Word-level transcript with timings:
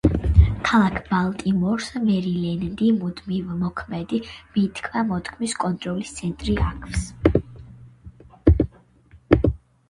ქალაქ 0.67 0.95
ბალტიმორს, 1.09 1.89
მერილენდი, 2.05 2.87
მუდმივმოქმედი 3.03 4.21
მითქმა-მოთქმის 4.55 5.55
კონტროლის 5.65 6.15
ცენტრი 6.23 6.57
აქვს. 6.71 7.05